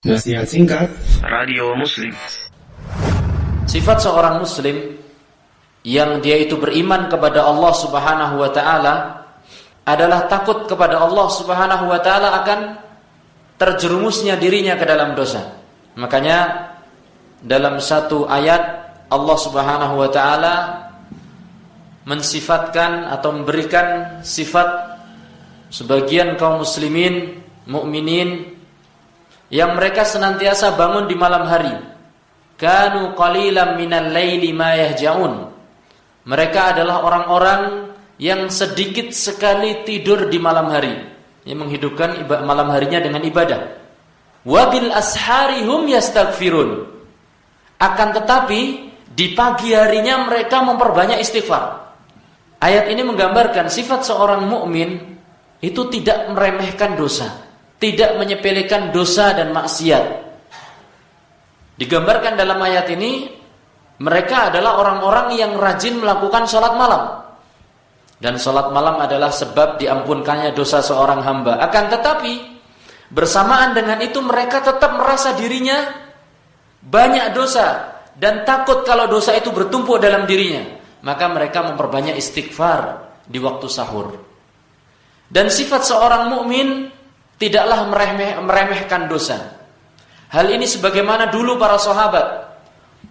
[0.00, 0.88] Nasihat singkat
[1.20, 2.16] Radio Muslim
[3.68, 4.96] Sifat seorang muslim
[5.84, 8.94] yang dia itu beriman kepada Allah Subhanahu wa taala
[9.84, 12.80] adalah takut kepada Allah Subhanahu wa taala akan
[13.60, 15.60] terjerumusnya dirinya ke dalam dosa.
[16.00, 16.72] Makanya
[17.44, 18.80] dalam satu ayat
[19.12, 20.54] Allah Subhanahu wa taala
[22.08, 24.96] mensifatkan atau memberikan sifat
[25.68, 28.59] sebagian kaum muslimin, mukminin
[29.50, 31.74] yang mereka senantiasa bangun di malam hari.
[32.54, 35.50] Kanu qalilan minal laili ma yahjaun.
[36.24, 37.90] Mereka adalah orang-orang
[38.22, 40.94] yang sedikit sekali tidur di malam hari,
[41.42, 43.60] yang menghidupkan malam harinya dengan ibadah.
[44.46, 46.86] Wabil ashari hum yastaghfirun.
[47.80, 48.60] Akan tetapi
[49.08, 51.90] di pagi harinya mereka memperbanyak istighfar.
[52.60, 55.16] Ayat ini menggambarkan sifat seorang mukmin
[55.64, 57.49] itu tidak meremehkan dosa
[57.80, 60.28] tidak menyepelekan dosa dan maksiat.
[61.80, 63.32] Digambarkan dalam ayat ini,
[64.04, 67.24] mereka adalah orang-orang yang rajin melakukan sholat malam.
[68.20, 71.56] Dan sholat malam adalah sebab diampunkannya dosa seorang hamba.
[71.56, 72.60] Akan tetapi,
[73.08, 75.88] bersamaan dengan itu mereka tetap merasa dirinya
[76.84, 77.96] banyak dosa.
[78.12, 80.76] Dan takut kalau dosa itu bertumpuk dalam dirinya.
[81.00, 84.20] Maka mereka memperbanyak istighfar di waktu sahur.
[85.32, 86.99] Dan sifat seorang mukmin
[87.40, 89.56] tidaklah meremeh, meremehkan dosa.
[90.30, 92.52] Hal ini sebagaimana dulu para sahabat.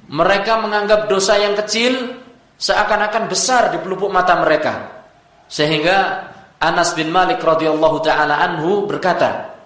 [0.09, 2.21] Mereka menganggap dosa yang kecil
[2.55, 5.03] seakan-akan besar di pelupuk mata mereka.
[5.49, 6.29] Sehingga
[6.61, 9.57] Anas bin Malik radhiyallahu taala anhu berkata,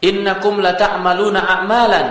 [0.00, 2.08] "Innakum la ta'maluna a'malan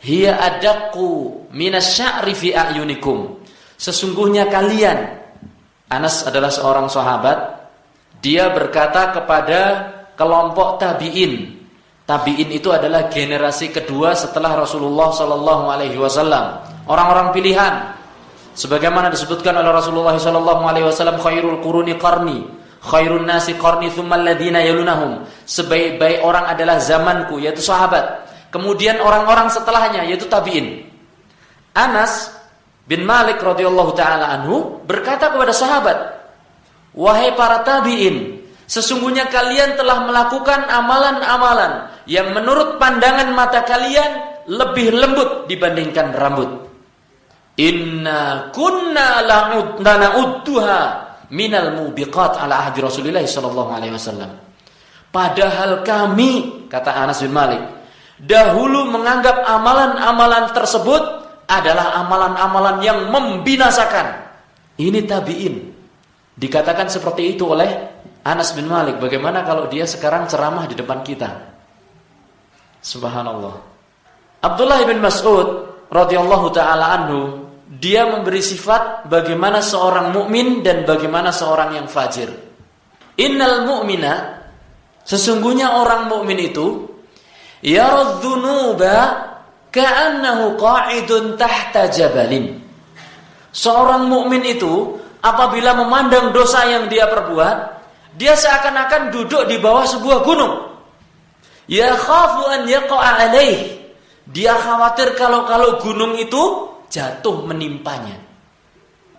[0.00, 1.06] hiya adaqqu
[1.52, 3.44] minasya'ri fi a'yunikum."
[3.76, 5.20] Sesungguhnya kalian
[5.92, 7.68] Anas adalah seorang sahabat,
[8.18, 9.60] dia berkata kepada
[10.16, 11.54] kelompok tabiin.
[12.06, 16.62] Tabiin itu adalah generasi kedua setelah Rasulullah Sallallahu Alaihi Wasallam.
[16.86, 17.98] Orang-orang pilihan,
[18.54, 22.46] sebagaimana disebutkan oleh Rasulullah Sallallahu Alaihi Wasallam, khairul kuruni karni,
[22.78, 25.26] khairun nasi karni ladina yalunahum.
[25.50, 28.22] Sebaik-baik orang adalah zamanku, yaitu sahabat.
[28.54, 30.86] Kemudian orang-orang setelahnya, yaitu tabiin.
[31.74, 32.30] Anas
[32.86, 35.98] bin Malik radhiyallahu taala anhu berkata kepada sahabat,
[36.94, 38.35] wahai para tabiin,
[38.66, 46.50] Sesungguhnya kalian telah melakukan amalan-amalan yang menurut pandangan mata kalian lebih lembut dibandingkan rambut.
[47.62, 50.80] Inna kunna la'udduha
[51.30, 54.30] minal mubiqat ala ahdi Rasulullah sallallahu alaihi wasallam.
[55.14, 57.62] Padahal kami, kata Anas bin Malik,
[58.20, 61.02] dahulu menganggap amalan-amalan tersebut
[61.46, 64.26] adalah amalan-amalan yang membinasakan.
[64.76, 65.54] Ini tabi'in.
[66.36, 67.95] Dikatakan seperti itu oleh
[68.26, 71.54] Anas bin Malik, bagaimana kalau dia sekarang ceramah di depan kita?
[72.82, 73.54] Subhanallah.
[74.42, 81.78] Abdullah bin Mas'ud radhiyallahu taala anhu, dia memberi sifat bagaimana seorang mukmin dan bagaimana seorang
[81.78, 82.30] yang fajir.
[83.14, 84.42] Innal mu'mina
[85.06, 86.82] sesungguhnya orang mukmin itu
[87.62, 88.94] yaradzunuba
[89.70, 92.58] ka'annahu qa'idun tahta jabalin.
[93.54, 97.75] Seorang mukmin itu apabila memandang dosa yang dia perbuat,
[98.16, 100.54] dia seakan-akan duduk di bawah sebuah gunung.
[101.68, 103.76] Ya khafu an yaqa'a alaih.
[104.26, 108.16] Dia khawatir kalau-kalau gunung itu jatuh menimpanya.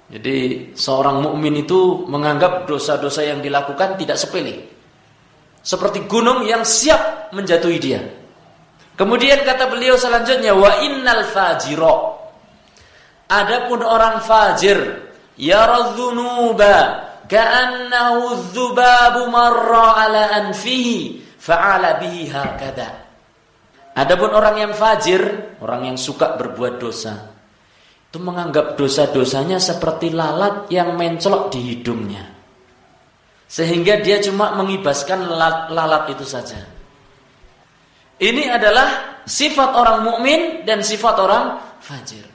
[0.08, 4.66] Jadi seorang mukmin itu menganggap dosa-dosa yang dilakukan tidak sepele.
[5.62, 8.02] Seperti gunung yang siap menjatuhi dia.
[8.98, 12.18] Kemudian kata beliau selanjutnya wa innal fajiro.
[13.28, 14.80] Adapun orang fajir
[15.36, 23.08] yaradzunuba ka'annahu dzubabu marra ala anfihi fa'ala bihi hakada.
[23.98, 25.22] Adapun orang yang fajir,
[25.62, 27.34] orang yang suka berbuat dosa,
[28.08, 32.24] itu menganggap dosa-dosanya seperti lalat yang mencolok di hidungnya.
[33.48, 36.62] Sehingga dia cuma mengibaskan lalat, lalat itu saja.
[38.18, 41.46] Ini adalah sifat orang mukmin dan sifat orang
[41.82, 42.26] fajir.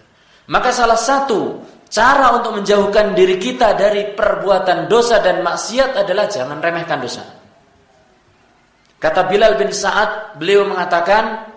[0.50, 1.62] Maka salah satu
[1.92, 7.20] Cara untuk menjauhkan diri kita dari perbuatan dosa dan maksiat adalah jangan remehkan dosa.
[8.96, 11.52] Kata Bilal bin Sa'ad, beliau mengatakan,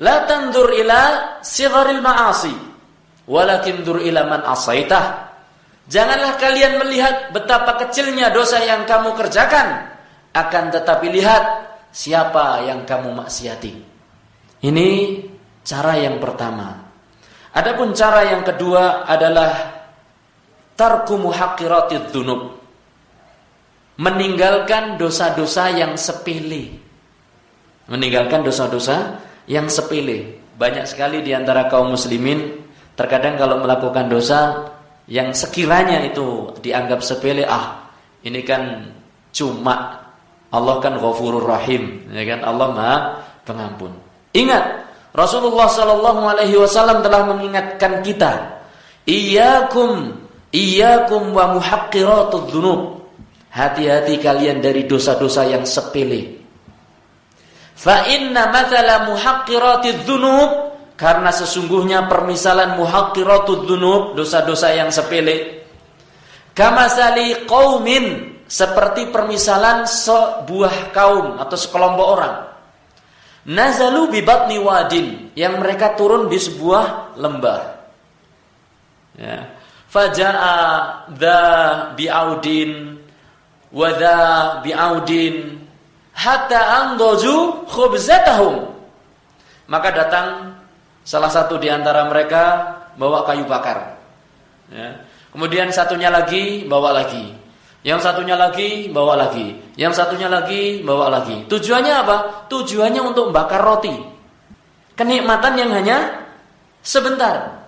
[0.00, 2.54] La tandur ila sigharil ma'asi,
[3.28, 5.36] walakin dur ila man asaitah.
[5.84, 9.84] Janganlah kalian melihat betapa kecilnya dosa yang kamu kerjakan,
[10.32, 11.44] akan tetapi lihat
[11.92, 13.72] siapa yang kamu maksiati.
[14.64, 14.88] Ini
[15.60, 16.81] cara yang pertama.
[17.52, 19.52] Adapun cara yang kedua adalah
[20.72, 22.58] tarku muhaqqiratid dzunub.
[24.00, 26.80] Meninggalkan dosa-dosa yang sepele.
[27.92, 30.40] Meninggalkan dosa-dosa yang sepele.
[30.56, 32.62] Banyak sekali di antara kaum muslimin
[32.96, 34.68] terkadang kalau melakukan dosa
[35.10, 37.90] yang sekiranya itu dianggap sepele, ah
[38.22, 38.92] ini kan
[39.34, 39.98] cuma
[40.52, 42.98] Allah kan ghafurur rahim, ya kan Allah Maha
[43.42, 43.90] Pengampun.
[44.38, 48.64] Ingat, Rasulullah sallallahu alaihi wasallam telah mengingatkan kita,
[49.04, 50.16] "Iyyakum
[50.48, 53.04] iyyakum wa muhaqqiratudz dzunub."
[53.52, 56.40] Hati-hati kalian dari dosa-dosa yang sepele.
[57.76, 60.50] Fa inna mathala muhaqqiratidz dzunub
[60.96, 65.66] karena sesungguhnya permisalan muhaqqiratudz dzunub, dosa-dosa yang sepele.
[66.56, 72.51] Kamasali qaumin seperti permisalan sebuah kaum atau sekelompok orang.
[73.42, 77.60] Nazalu bi batni wadin yang mereka turun di sebuah lembah.
[79.18, 79.50] Ya.
[79.90, 80.56] Faja'a
[81.12, 81.40] dha
[81.98, 82.96] bi'audin
[83.74, 84.18] wa dha
[84.62, 85.58] bi'audin
[86.14, 88.72] hatta andoju khubzatahum.
[89.66, 90.28] Maka datang
[91.02, 93.98] salah satu di antara mereka bawa kayu bakar.
[94.70, 95.02] Ya.
[95.34, 97.41] Kemudian satunya lagi bawa lagi.
[97.82, 101.50] Yang satunya lagi bawa lagi, yang satunya lagi bawa lagi.
[101.50, 102.16] Tujuannya apa?
[102.46, 103.90] Tujuannya untuk bakar roti.
[104.94, 105.98] Kenikmatan yang hanya
[106.78, 107.66] sebentar.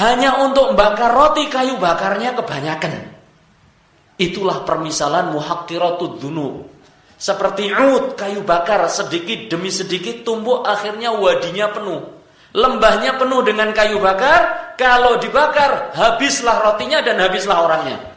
[0.00, 3.12] Hanya untuk bakar roti kayu bakarnya kebanyakan.
[4.16, 6.64] Itulah permisalan muhakkiratud dunub.
[7.20, 12.00] Seperti ud kayu bakar sedikit demi sedikit tumbuh akhirnya wadinya penuh.
[12.56, 18.15] Lembahnya penuh dengan kayu bakar, kalau dibakar habislah rotinya dan habislah orangnya.